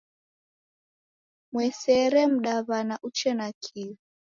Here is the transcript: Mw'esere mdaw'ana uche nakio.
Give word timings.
Mw'esere 1.51 2.21
mdaw'ana 2.33 2.95
uche 3.07 3.31
nakio. 3.37 3.93